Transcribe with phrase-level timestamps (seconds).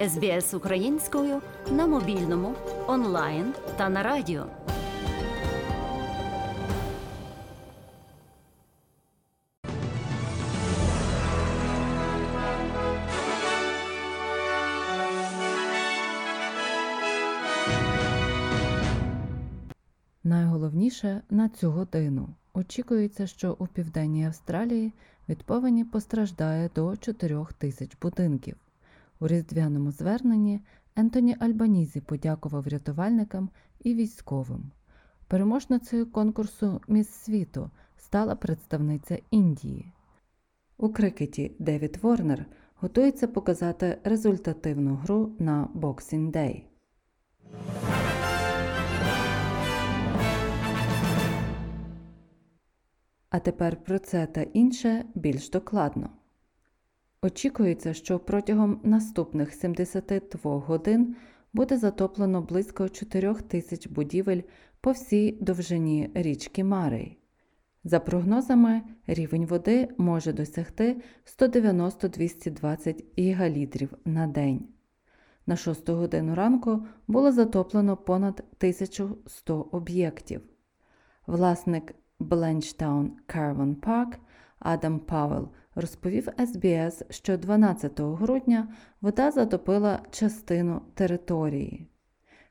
[0.00, 2.54] СБС українською на мобільному,
[2.86, 4.46] онлайн та на радіо.
[20.24, 24.92] Найголовніше на цю годину очікується, що у південній Австралії
[25.28, 28.56] від повені постраждає до 4 тисяч будинків.
[29.20, 30.60] У різдвяному зверненні
[30.96, 34.70] Ентоні Альбанізі подякував рятувальникам і військовим.
[35.28, 39.92] Переможницею конкурсу Міс світу стала представниця Індії.
[40.76, 46.62] У крикеті Девід Ворнер готується показати результативну гру на Boxing Day.
[53.30, 56.10] А тепер про це та інше більш докладно.
[57.26, 61.16] Очікується, що протягом наступних 72 годин
[61.52, 64.40] буде затоплено близько 4 тисяч будівель
[64.80, 67.18] по всій довжині річки Марей.
[67.84, 71.02] За прогнозами, рівень води може досягти
[71.38, 74.68] 190-220 гігалітрів на день.
[75.46, 80.40] На 6 годину ранку було затоплено понад 1100 об'єктів.
[81.26, 84.16] Власник Бленчтаун Caravan Park
[84.58, 88.68] Адам Пауел розповів СБС, що 12 грудня
[89.00, 91.86] вода затопила частину території.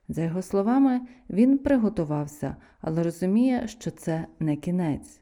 [0.10, 5.22] За його словами, він приготувався, але розуміє, що це не кінець.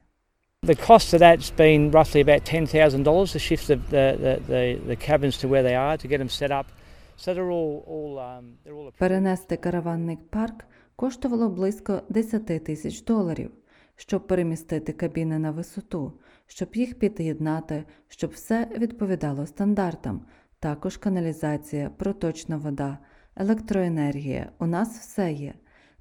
[0.63, 5.37] The cost of that's been roughly about $10,000 to shift the, the, the, the, cabins
[5.41, 6.67] to where they are, to get them set up.
[7.17, 13.51] So they're all, all, um, they're all Перенести караванний парк коштувало близько 10 тисяч доларів,
[13.95, 16.13] щоб перемістити кабіни на висоту,
[16.53, 20.25] щоб їх під'єднати, щоб все відповідало стандартам,
[20.59, 22.97] також каналізація, проточна вода,
[23.35, 24.51] електроенергія.
[24.59, 25.53] У нас все є.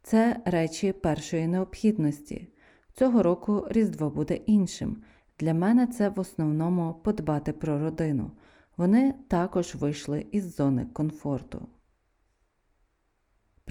[0.03, 2.49] Це речі першої необхідності.
[2.95, 5.03] Цього року Різдво буде іншим.
[5.39, 8.31] Для мене це в основному подбати про родину.
[8.77, 11.69] Вони також вийшли із зони комфорту.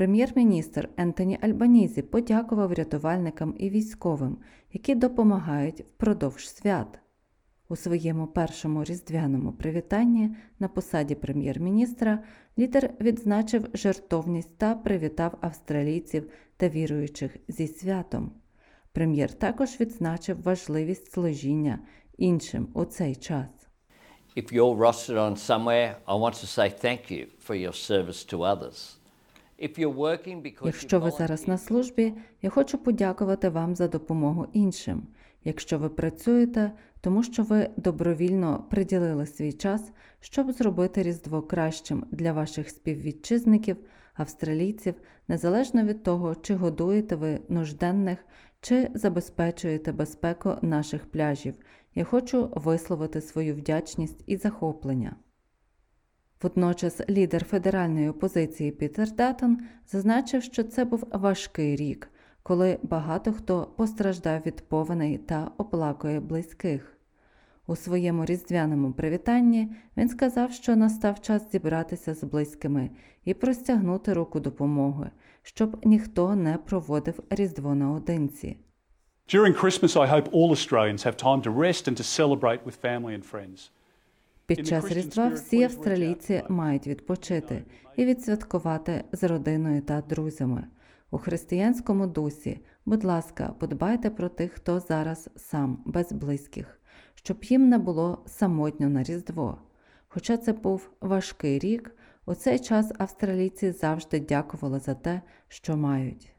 [0.01, 4.38] Прем'єр-міністр Ентоні Альбанізі подякував рятувальникам і військовим,
[4.73, 7.00] які допомагають впродовж свят.
[7.69, 12.19] У своєму першому різдвяному привітанні на посаді прем'єр-міністра
[12.59, 18.31] лідер відзначив жертовність та привітав австралійців та віруючих зі святом.
[18.91, 21.79] Прем'єр також відзначив важливість служіння
[22.17, 23.50] іншим у цей час.
[24.38, 28.38] If you're rostered on somewhere, I want to say thank you for your service to
[28.44, 28.78] others.
[28.78, 29.50] If you're working because
[30.67, 35.07] Якщо ви зараз на службі, я хочу подякувати вам за допомогу іншим.
[35.44, 42.33] Якщо ви працюєте, тому що ви добровільно приділили свій час, щоб зробити Різдво кращим для
[42.33, 43.77] ваших співвітчизників,
[44.13, 44.94] австралійців,
[45.27, 48.25] незалежно від того, чи годуєте ви нужденних,
[48.61, 51.55] чи забезпечуєте безпеку наших пляжів,
[51.95, 55.16] я хочу висловити свою вдячність і захоплення.
[56.41, 59.57] Водночас лідер федеральної опозиції Пітер Даттон
[59.88, 62.09] зазначив, що це був важкий рік,
[62.44, 66.97] коли багато хто постраждав від повеней та оплакує близьких.
[67.68, 72.90] У своєму різдвяному привітанні він сказав, що настав час зібратися з близькими
[73.25, 75.09] і простягнути руку допомоги,
[75.44, 78.58] щоб ніхто не проводив Різдво наодинці.
[79.34, 83.13] During Christmas, I hope all Australians have time to rest and to celebrate with family
[83.18, 83.59] and friends.
[84.56, 87.63] Під час Різдва всі австралійці мають відпочити
[87.95, 90.67] і відсвяткувати з родиною та друзями.
[91.12, 96.79] У християнському дусі, будь ласка, подбайте про тих, хто зараз сам без близьких,
[97.13, 99.57] щоб їм не було самотньо на Різдво.
[100.07, 101.95] Хоча це був важкий рік,
[102.25, 106.34] у цей час австралійці завжди дякували за те, що мають.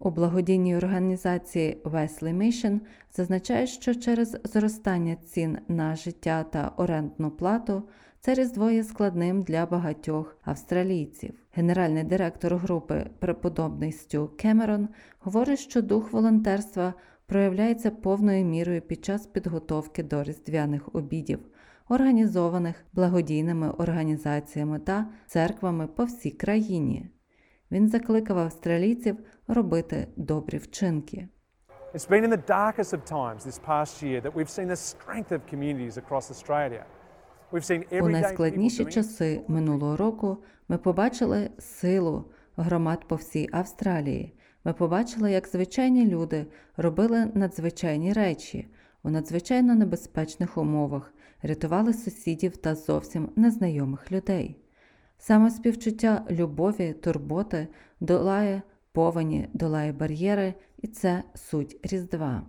[0.00, 2.80] У благодійній організації Wesley Mission
[3.12, 7.82] зазначають, що через зростання цін на життя та орендну плату
[8.20, 11.34] це різдво є складним для багатьох австралійців.
[11.52, 14.88] Генеральний директор групи преподобний Стю Кемерон
[15.20, 16.94] говорить, що дух волонтерства
[17.26, 21.38] проявляється повною мірою під час підготовки до різдвяних обідів,
[21.88, 27.06] організованих благодійними організаціями та церквами по всій країні.
[27.70, 29.16] Він закликав австралійців
[29.48, 31.28] робити добрі вчинки.
[31.94, 35.32] It's been in the darkest of times this past year that we've seen the strength
[35.32, 36.84] of communities across Australia.
[37.52, 40.38] We've seen У найскладніші часи минулого року
[40.68, 42.24] ми побачили силу
[42.56, 44.34] громад по всій Австралії.
[44.64, 48.68] Ми побачили, як звичайні люди робили надзвичайні речі
[49.02, 54.56] у надзвичайно небезпечних умовах, рятували сусідів та зовсім незнайомих людей.
[55.18, 57.68] Самоспівчуття любові, турботи
[58.00, 58.62] долає
[58.92, 62.42] повені, долає бар'єри, і це суть Різдва.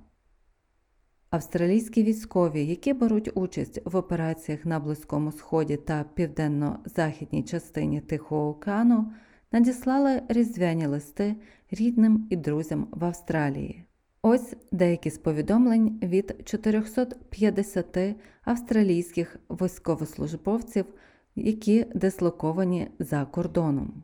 [1.29, 9.11] Австралійські військові, які беруть участь в операціях на Близькому Сході та південно-західній частині Тихого океану,
[9.51, 11.35] надіслали різдвяні листи
[11.71, 13.85] рідним і друзям в Австралії.
[14.21, 17.97] Ось деякі з повідомлень від 450
[18.43, 20.85] австралійських військовослужбовців,
[21.36, 24.02] які дислоковані за кордоном.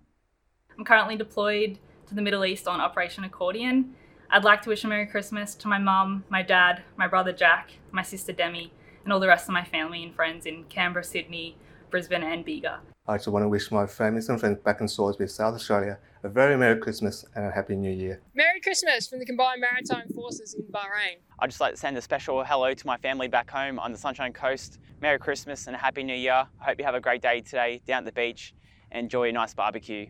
[0.79, 1.79] I'm currently deployed
[2.09, 3.85] to the Middle East on Operation Accordion.
[4.33, 7.65] I'd like to wish a Merry Christmas to my mum, my dad, my brother Jack,
[7.99, 8.73] my sister Demi,
[9.05, 11.57] and all the rest of my family and friends in Canberra, Sydney,
[11.91, 12.75] Brisbane, and Bega.
[13.09, 16.29] I also want to wish my families and friends back in Salisbury, South Australia, a
[16.29, 18.21] very Merry Christmas and a Happy New Year.
[18.35, 21.17] Merry Christmas from the Combined Maritime Forces in Bahrain.
[21.41, 23.99] I'd just like to send a special hello to my family back home on the
[23.99, 24.79] Sunshine Coast.
[25.01, 26.47] Merry Christmas and a Happy New Year.
[26.61, 28.55] I hope you have a great day today down at the beach
[28.93, 30.07] and enjoy a nice barbecue.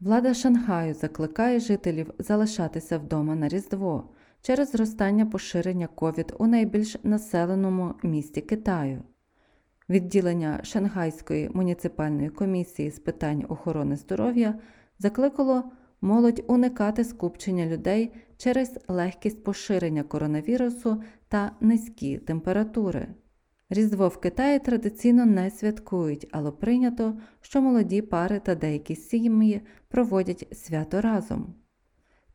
[0.00, 4.08] Влада Шанхаю закликає жителів залишатися вдома на Різдво
[4.43, 9.03] Через зростання поширення ковід у найбільш населеному місті Китаю.
[9.89, 14.59] Відділення Шанхайської муніципальної комісії з питань охорони здоров'я
[14.99, 15.63] закликало
[16.01, 23.07] молодь уникати скупчення людей через легкість поширення коронавірусу та низькі температури.
[23.69, 30.47] Різдво в Китаї традиційно не святкують, але прийнято, що молоді пари та деякі сім'ї проводять
[30.51, 31.62] свято разом.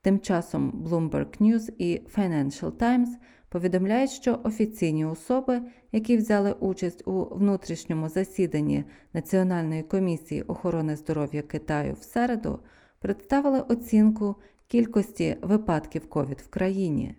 [0.08, 3.08] Тим часом Bloomberg News і Financial Times
[3.48, 5.62] повідомляють, що офіційні особи,
[5.92, 12.58] які взяли участь у внутрішньому засіданні Національної комісії охорони здоров'я Китаю в середу,
[12.98, 14.36] представили оцінку
[14.68, 17.14] кількості випадків ковід в країні.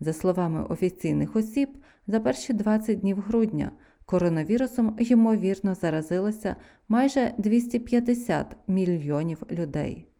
[0.00, 1.68] За словами офіційних осіб,
[2.06, 3.70] за перші 20 днів грудня
[4.06, 6.56] коронавірусом ймовірно заразилося
[6.88, 10.11] майже 250 мільйонів людей.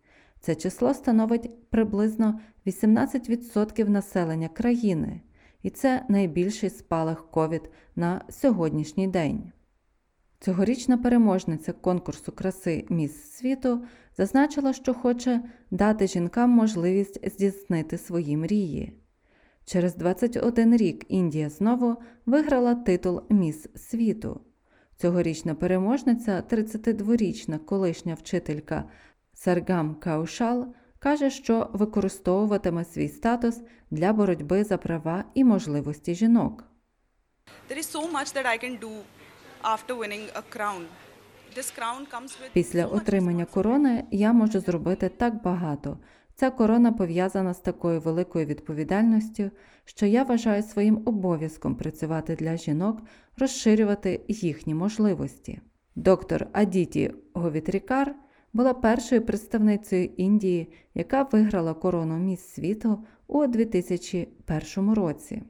[0.42, 5.20] Це число становить приблизно 18% населення країни,
[5.62, 9.52] і це найбільший спалах ковід на сьогоднішній день.
[10.40, 13.84] Цьогорічна переможниця конкурсу краси Міс світу
[14.16, 18.92] зазначила, що хоче дати жінкам можливість здійснити свої мрії.
[19.64, 21.96] Через 21 рік Індія знову
[22.26, 24.40] виграла титул Міс світу.
[24.96, 28.84] Цьогорічна переможниця, 32-річна колишня вчителька
[29.44, 33.60] Саргам Каушал, каже, що використовуватиме свій статус
[33.90, 36.64] для боротьби за права і можливості жінок.
[42.52, 45.98] Після отримання корони я можу зробити так багато.
[46.34, 49.50] Ця корона пов'язана з такою великою відповідальністю,
[49.84, 53.02] що я вважаю своїм обов'язком працювати для жінок,
[53.36, 55.60] розширювати їхні можливості.
[55.96, 58.14] Доктор Адіті Говітрікар
[58.52, 65.42] була першою представницею Індії, яка виграла корону міс світу у 2001 році.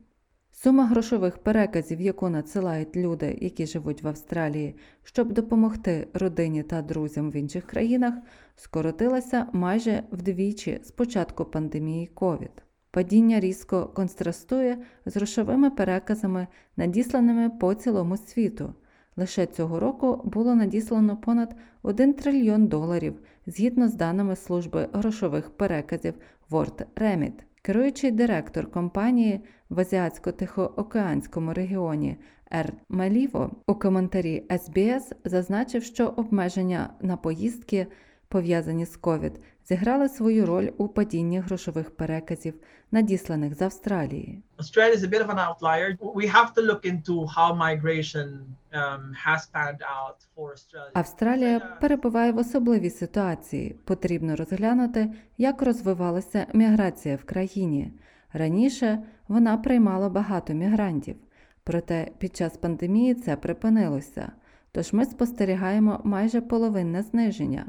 [0.52, 7.30] Сума грошових переказів, яку надсилають люди, які живуть в Австралії, щоб допомогти родині та друзям
[7.30, 8.14] в інших країнах,
[8.56, 12.50] скоротилася майже вдвічі з початку пандемії COVID.
[12.90, 16.46] Падіння різко контрастує з грошовими переказами,
[16.76, 18.74] надісланими по цілому світу.
[19.16, 26.14] Лише цього року було надіслано понад 1 трильйон доларів згідно з даними служби грошових переказів
[26.50, 27.32] World Remit.
[27.62, 29.40] Керуючий директор компанії
[29.70, 32.16] в Азіатсько-Тихоокеанському регіоні
[32.52, 32.72] Р.
[32.88, 37.86] Маліво у коментарі SBS зазначив, що обмеження на поїздки,
[38.28, 39.32] пов'язані з COVID,
[39.68, 42.54] зіграли свою роль у падінні грошових переказів,
[42.90, 44.42] надісланих з Австралії.
[44.58, 45.98] Australia is a bit of an outlier.
[45.98, 48.28] We have to look into how migration
[48.72, 50.90] um, has panned out for Australia.
[50.94, 53.76] Австралія перебуває в особливій ситуації.
[53.84, 57.92] Потрібно розглянути, як розвивалася міграція в країні.
[58.32, 61.16] Раніше вона приймала багато мігрантів,
[61.64, 64.32] проте під час пандемії це припинилося.
[64.72, 67.66] Тож ми спостерігаємо майже половинне зниження.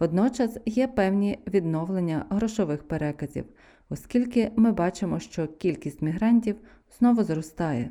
[0.00, 3.44] Водночас є певні відновлення грошових переказів,
[3.88, 6.56] оскільки ми бачимо, що кількість мігрантів
[6.98, 7.90] знову зростає.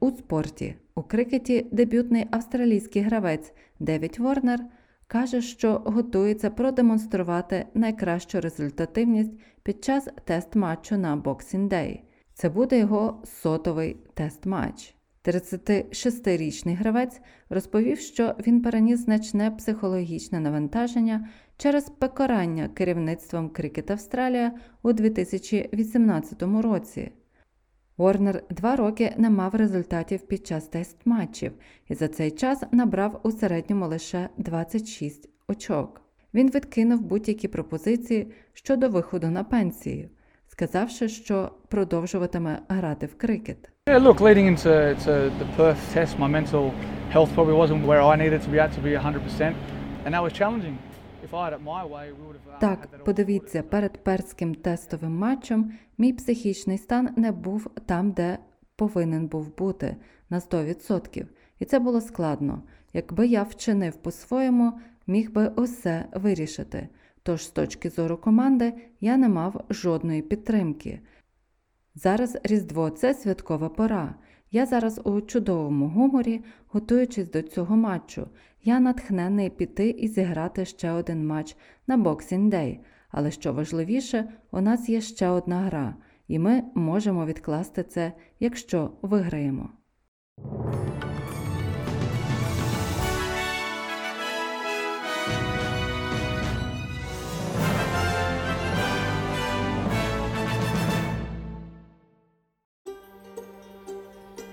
[0.00, 4.60] У спорті у крикеті дебютний австралійський гравець Девід Ворнер
[5.06, 12.00] каже, що готується продемонструвати найкращу результативність під час тест-матчу на Boxing Day.
[12.34, 14.99] Це буде його сотовий тест-матч.
[15.24, 24.92] 36-річний гравець розповів, що він переніс значне психологічне навантаження через покарання керівництвом Крикет Австралія у
[24.92, 27.12] 2018 році.
[27.96, 31.52] Уорнер два роки не мав результатів під час тест-матчів
[31.88, 36.02] і за цей час набрав у середньому лише 26 очок.
[36.34, 40.08] Він відкинув будь-які пропозиції щодо виходу на пенсію,
[40.50, 43.70] сказавши, що продовжуватиме грати в крикет.
[43.86, 44.70] Yeah, look, leading into
[45.04, 46.64] to the Perth test, my mental
[47.14, 49.54] health probably wasn't where I needed to be at to be 100%,
[50.04, 50.76] and that was challenging.
[51.32, 58.38] Uh, Так, подивіться, перед перським тестовим матчем мій психічний стан не був там, де
[58.76, 59.96] повинен був бути
[60.30, 61.24] на 100%.
[61.58, 62.62] І це було складно.
[62.92, 64.72] Якби я вчинив по-своєму,
[65.06, 66.88] міг би усе вирішити.
[67.22, 71.00] Тож, з точки зору команди, я не мав жодної підтримки.
[71.94, 74.14] Зараз Різдво це святкова пора.
[74.50, 78.26] Я зараз у чудовому гуморі, готуючись до цього матчу.
[78.64, 82.78] Я натхнений піти і зіграти ще один матч на Boxing Day.
[83.10, 85.94] Але що важливіше, у нас є ще одна гра,
[86.28, 89.70] і ми можемо відкласти це, якщо виграємо.